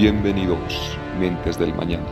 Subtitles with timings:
[0.00, 2.06] Bienvenidos, mentes del mañana.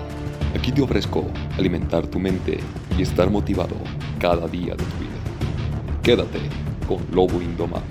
[0.59, 1.25] Aquí te ofrezco
[1.57, 2.59] alimentar tu mente
[2.99, 3.77] y estar motivado
[4.19, 6.01] cada día de tu vida.
[6.03, 6.41] Quédate
[6.89, 7.87] con Lobo Indomable.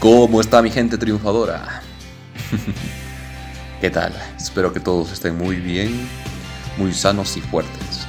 [0.00, 1.80] ¿Cómo está mi gente triunfadora?
[3.80, 4.12] ¿Qué tal?
[4.36, 6.08] Espero que todos estén muy bien,
[6.78, 8.08] muy sanos y fuertes.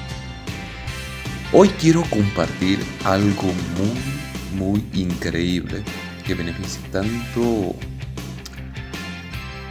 [1.54, 5.84] Hoy quiero compartir algo muy, muy increíble
[6.30, 7.74] que beneficia tanto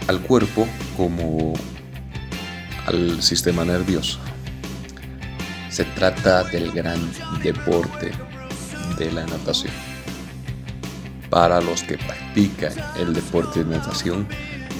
[0.08, 1.52] al cuerpo como
[2.86, 4.18] al sistema nervioso.
[5.70, 6.98] Se trata del gran
[7.44, 8.10] deporte
[8.98, 9.72] de la natación.
[11.30, 14.26] Para los que practican el deporte de natación,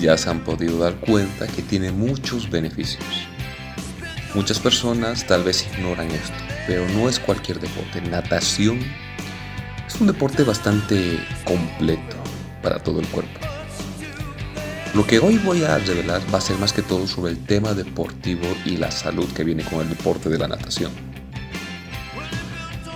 [0.01, 3.05] ya se han podido dar cuenta que tiene muchos beneficios.
[4.35, 6.35] Muchas personas tal vez ignoran esto,
[6.67, 8.01] pero no es cualquier deporte.
[8.01, 8.81] Natación
[9.89, 12.17] es un deporte bastante completo
[12.63, 13.41] para todo el cuerpo.
[14.95, 17.73] Lo que hoy voy a revelar va a ser más que todo sobre el tema
[17.73, 20.93] deportivo y la salud que viene con el deporte de la natación.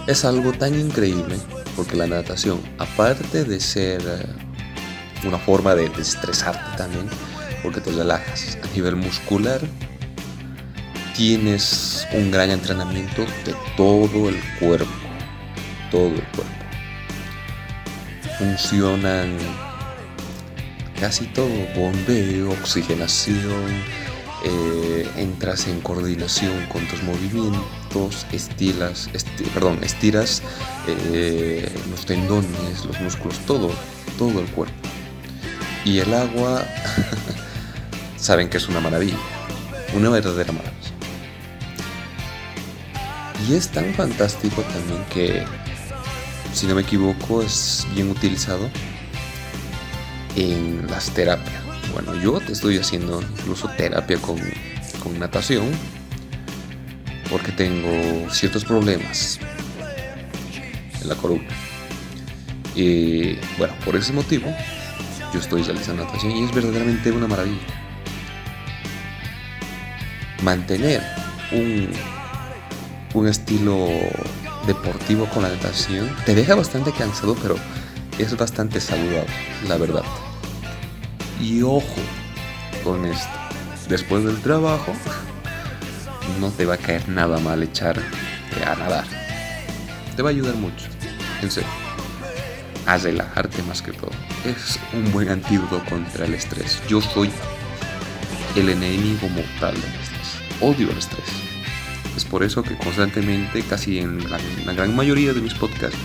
[0.07, 1.37] Es algo tan increíble
[1.77, 7.09] porque la natación, aparte de ser eh, una forma de estresarte también,
[7.63, 9.61] porque te relajas a nivel muscular,
[11.17, 14.91] tienes un gran entrenamiento de todo el cuerpo,
[15.91, 16.62] todo el cuerpo
[18.43, 19.37] funcionan
[20.99, 23.71] casi todo, bombeo, oxigenación,
[24.45, 29.09] eh, entras en coordinación con tus movimientos, estiras,
[29.55, 30.43] perdón, estiras
[30.89, 33.71] eh, los tendones, los músculos, todo,
[34.19, 34.75] todo el cuerpo.
[35.85, 36.65] Y el agua,
[38.17, 39.19] saben que es una maravilla,
[39.95, 40.73] una verdadera maravilla.
[43.49, 45.45] Y es tan fantástico también que
[46.53, 48.69] si no me equivoco, es bien utilizado
[50.37, 51.63] en las terapias.
[51.93, 54.39] Bueno, yo te estoy haciendo incluso terapia con,
[55.03, 55.71] con natación
[57.31, 59.39] porque tengo ciertos problemas
[61.01, 61.49] en la columna.
[62.75, 64.55] Y bueno, por ese motivo
[65.33, 67.61] yo estoy realizando natación y es verdaderamente una maravilla.
[70.43, 71.03] Mantener
[71.53, 71.91] un,
[73.15, 73.89] un estilo
[74.67, 77.57] deportivo con la natación te deja bastante cansado, pero
[78.19, 79.33] es bastante saludable,
[79.69, 80.05] la verdad.
[81.41, 82.01] Y ojo
[82.85, 83.29] con esto.
[83.89, 84.93] Después del trabajo,
[86.41, 87.99] no te va a caer nada mal echar
[88.67, 89.05] a nadar.
[90.17, 90.87] Te va a ayudar mucho,
[91.41, 91.71] en serio.
[92.87, 94.11] A relajarte más que todo.
[94.45, 96.81] Es un buen antídoto contra el estrés.
[96.89, 97.31] Yo soy
[98.57, 100.39] el enemigo mortal del estrés.
[100.61, 101.42] Odio el estrés.
[102.17, 105.99] Es por eso que constantemente, casi en la, gran mayoría de mis podcasts,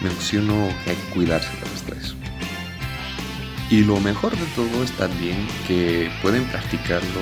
[0.00, 2.14] menciono que hay que cuidarse del estrés.
[3.70, 7.20] Y lo mejor de todo es también que pueden practicarlo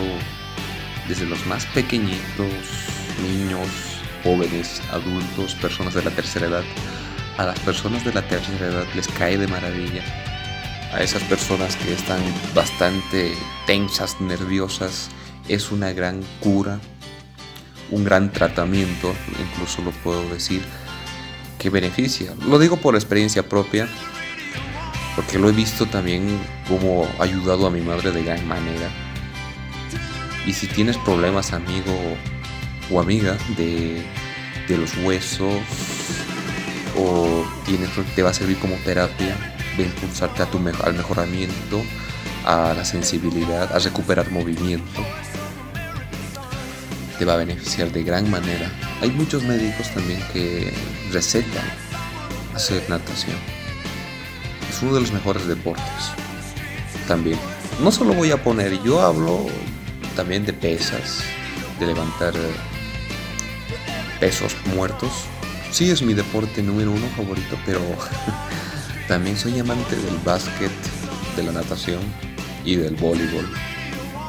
[1.08, 2.52] desde los más pequeñitos,
[3.22, 3.68] niños,
[4.22, 6.64] jóvenes, adultos, personas de la tercera edad.
[7.36, 10.02] A las personas de la tercera edad les cae de maravilla.
[10.92, 12.20] A esas personas que están
[12.54, 13.34] bastante
[13.66, 15.08] tensas, nerviosas,
[15.48, 16.80] es una gran cura
[17.90, 20.62] un gran tratamiento, incluso lo puedo decir,
[21.58, 22.34] que beneficia.
[22.46, 23.88] Lo digo por experiencia propia,
[25.16, 28.88] porque lo he visto también como ha ayudado a mi madre de gran manera.
[30.46, 31.94] Y si tienes problemas, amigo
[32.90, 34.02] o amiga, de,
[34.68, 35.60] los huesos,
[36.96, 39.36] o tienes, te va a servir como terapia,
[39.76, 41.82] de impulsarte a tu, al mejoramiento,
[42.44, 45.04] a la sensibilidad, a recuperar movimiento
[47.20, 48.72] te va a beneficiar de gran manera.
[49.02, 50.72] Hay muchos médicos también que
[51.12, 51.62] recetan
[52.54, 53.36] hacer natación.
[54.70, 55.84] Es uno de los mejores deportes.
[57.06, 57.38] También.
[57.82, 59.44] No solo voy a poner, yo hablo
[60.16, 61.20] también de pesas,
[61.78, 62.32] de levantar
[64.18, 65.10] pesos muertos.
[65.72, 67.80] Sí es mi deporte número uno favorito, pero
[69.08, 70.72] también soy amante del básquet,
[71.36, 72.00] de la natación
[72.64, 73.46] y del voleibol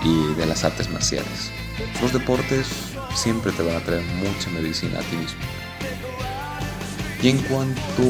[0.03, 1.60] y de las artes marciales.
[2.01, 2.67] Los deportes
[3.15, 5.39] siempre te van a traer mucha medicina a ti mismo.
[7.21, 8.03] Y en cuanto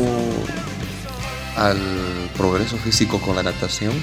[1.57, 1.79] al
[2.38, 3.94] progreso físico con la natación,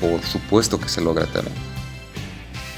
[0.00, 1.52] por supuesto que se logra tener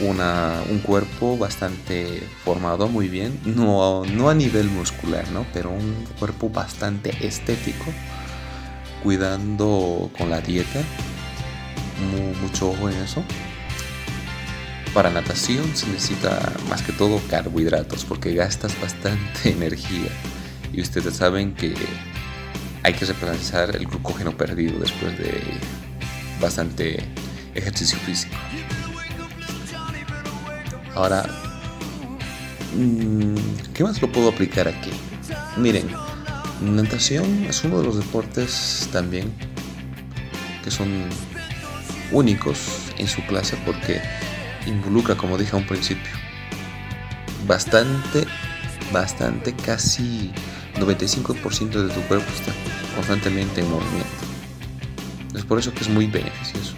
[0.00, 5.46] una, un cuerpo bastante formado muy bien, no, no a nivel muscular, ¿no?
[5.52, 7.86] pero un cuerpo bastante estético,
[9.02, 10.80] cuidando con la dieta,
[12.42, 13.24] mucho ojo en eso
[14.98, 20.10] para natación se necesita más que todo carbohidratos porque gastas bastante energía.
[20.72, 21.72] Y ustedes saben que
[22.82, 25.40] hay que reemplazar el glucógeno perdido después de
[26.40, 26.98] bastante
[27.54, 28.34] ejercicio físico.
[30.96, 31.24] Ahora,
[32.74, 33.36] mm,
[33.74, 34.90] ¿qué más lo puedo aplicar aquí?
[35.56, 35.88] Miren,
[36.60, 39.32] natación es uno de los deportes también
[40.64, 41.04] que son
[42.10, 42.58] únicos
[42.98, 44.02] en su clase porque
[44.66, 46.10] involucra, como dije a un principio,
[47.46, 48.26] bastante,
[48.92, 50.30] bastante, casi
[50.76, 52.52] 95% de tu cuerpo está
[52.94, 54.06] constantemente en movimiento.
[55.34, 56.74] Es por eso que es muy beneficioso.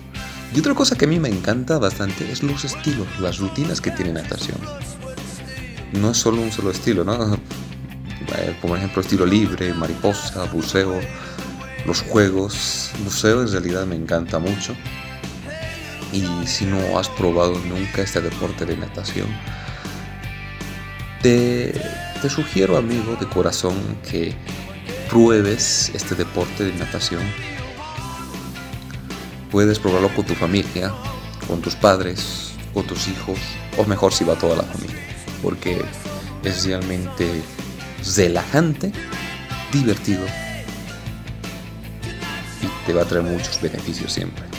[0.54, 3.90] Y otra cosa que a mí me encanta bastante es los estilos, las rutinas que
[3.92, 4.58] tiene natación.
[5.92, 7.34] No es solo un solo estilo, ¿no?
[7.34, 11.00] Eh, por ejemplo, estilo libre, mariposa, buceo,
[11.86, 12.90] los juegos.
[13.04, 14.74] Buceo en realidad me encanta mucho.
[16.12, 19.28] Y si no has probado nunca este deporte de natación,
[21.22, 21.72] te,
[22.20, 24.34] te sugiero, amigo de corazón, que
[25.08, 27.22] pruebes este deporte de natación.
[29.50, 30.92] Puedes probarlo con tu familia,
[31.46, 33.38] con tus padres, con tus hijos,
[33.76, 35.02] o mejor si va toda la familia,
[35.42, 35.82] porque
[36.44, 37.42] es realmente
[38.16, 38.92] relajante,
[39.72, 40.24] divertido
[42.62, 44.49] y te va a traer muchos beneficios siempre.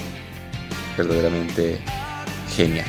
[0.98, 1.80] Verdaderamente
[2.56, 2.88] genial.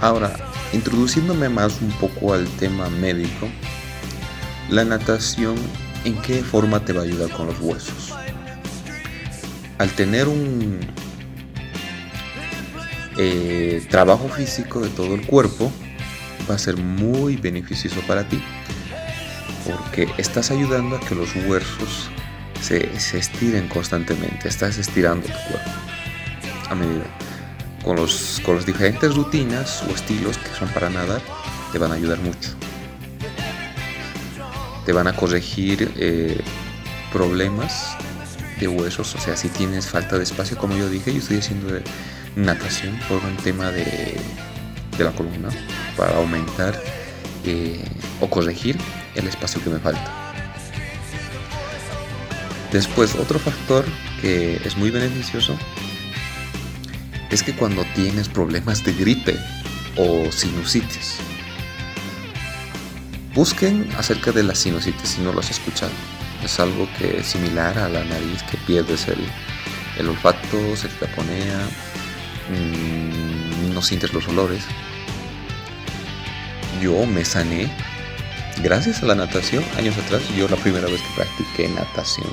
[0.00, 0.34] Ahora,
[0.72, 3.48] introduciéndome más un poco al tema médico,
[4.70, 5.56] la natación,
[6.04, 8.14] ¿en qué forma te va a ayudar con los huesos?
[9.78, 10.80] Al tener un
[13.16, 15.72] eh, trabajo físico de todo el cuerpo,
[16.48, 18.42] va a ser muy beneficioso para ti
[19.68, 22.08] porque estás ayudando a que los huesos
[22.60, 25.87] se, estiren constantemente, estás estirando tu cuerpo
[26.70, 27.04] a medida.
[27.84, 31.22] Con, los, con las diferentes rutinas o estilos que son para nadar,
[31.72, 32.50] te van a ayudar mucho.
[34.84, 36.40] Te van a corregir eh,
[37.12, 37.96] problemas
[38.60, 41.78] de huesos, o sea, si tienes falta de espacio, como yo dije, yo estoy haciendo
[42.34, 44.16] natación por un tema de,
[44.96, 45.48] de la columna
[45.96, 46.80] para aumentar
[47.44, 47.82] eh,
[48.20, 48.76] o corregir
[49.14, 50.12] el espacio que me falta.
[52.72, 53.84] Después, otro factor
[54.20, 55.56] que es muy beneficioso
[57.30, 59.36] es que cuando tienes problemas de gripe
[59.96, 61.16] o sinusitis,
[63.34, 65.92] busquen acerca de la sinusitis si no lo has escuchado.
[66.42, 69.18] Es algo que es similar a la nariz, que pierdes el,
[69.98, 71.68] el olfato, se te taponea,
[72.50, 74.64] mm, no sientes los olores.
[76.80, 77.70] Yo me sané
[78.62, 82.28] gracias a la natación, años atrás, yo la primera vez que practiqué natación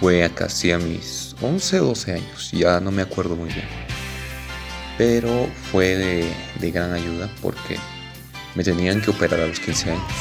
[0.00, 3.91] fue casi a mis 11 o 12 años, ya no me acuerdo muy bien.
[5.04, 5.96] Pero fue
[6.60, 7.76] de, gran ayuda porque
[8.54, 10.12] me tenían que operar a los 15 años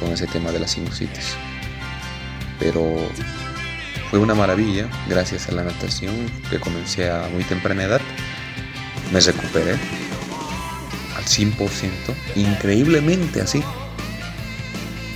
[0.00, 1.34] con ese tema de la sinusitis.
[2.58, 2.96] Pero
[4.08, 8.00] fue una maravilla, gracias a la natación que comencé a muy temprana edad.
[9.12, 9.74] Me recuperé
[11.22, 11.58] 100%,
[12.36, 13.62] increíblemente así,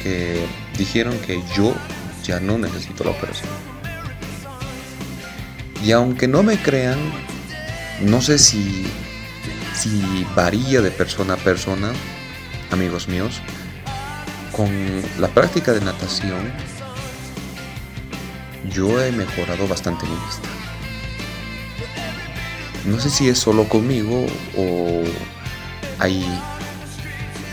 [0.03, 0.45] que
[0.77, 1.75] dijeron que yo
[2.23, 3.49] ya no necesito la operación.
[5.83, 6.99] Y aunque no me crean,
[8.03, 8.87] no sé si,
[9.75, 11.93] si varía de persona a persona,
[12.71, 13.41] amigos míos,
[14.53, 14.71] con
[15.19, 16.53] la práctica de natación,
[18.71, 20.49] yo he mejorado bastante mi vista.
[22.87, 25.03] No sé si es solo conmigo o
[25.99, 26.25] ahí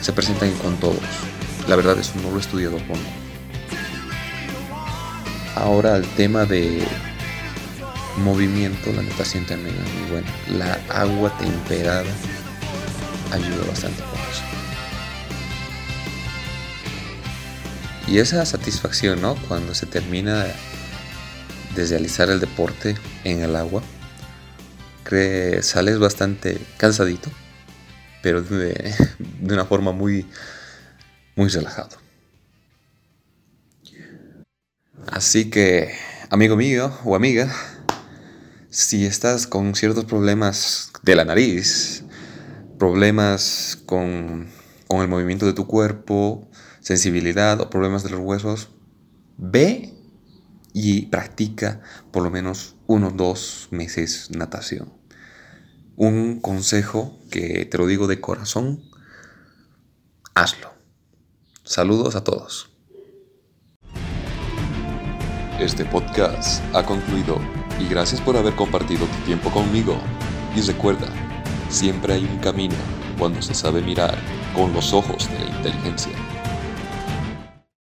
[0.01, 0.99] se presentan con todos.
[1.67, 3.09] La verdad es no lo he estudiado fondo.
[5.55, 6.85] Ahora el tema de
[8.17, 10.27] movimiento, la natación también es muy buena.
[10.57, 12.09] La agua temperada
[13.31, 14.43] ayuda bastante con eso.
[18.07, 19.35] Y esa satisfacción, ¿no?
[19.47, 20.45] Cuando se termina
[21.75, 23.81] de realizar el deporte en el agua,
[25.03, 27.29] que sales bastante cansadito
[28.23, 28.95] pero de,
[29.41, 30.25] una forma muy,
[31.35, 31.97] muy relajado.
[35.11, 35.93] Así que,
[36.31, 37.53] amigo mío o amiga,
[38.73, 42.03] si estás con ciertos problemas de la nariz,
[42.79, 44.49] problemas con,
[44.87, 46.49] con el movimiento de tu cuerpo,
[46.79, 48.69] sensibilidad o problemas de los huesos,
[49.37, 49.93] ve
[50.73, 54.91] y practica por lo menos unos dos meses natación
[55.95, 58.83] un consejo que te lo digo de corazón,
[60.33, 60.73] hazlo.
[61.63, 62.71] Saludos a todos.
[65.59, 67.39] Este podcast ha concluido
[67.79, 69.97] y gracias por haber compartido tu tiempo conmigo.
[70.55, 71.07] Y recuerda,
[71.69, 72.75] siempre hay un camino
[73.17, 74.17] cuando se sabe mirar
[74.55, 76.13] con los ojos de la inteligencia.